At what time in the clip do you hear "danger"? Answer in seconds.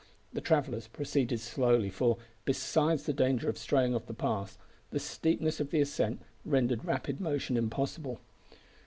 3.13-3.47